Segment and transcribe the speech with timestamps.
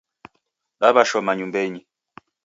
[0.81, 1.79] Wadashoma nyumbeni